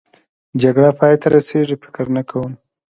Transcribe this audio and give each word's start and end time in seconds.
جګړه 0.61 0.89
پای 0.99 1.13
ته 1.21 1.27
رسېږي؟ 1.35 1.75
فکر 1.83 2.05
نه 2.15 2.23
کوم. 2.29 2.51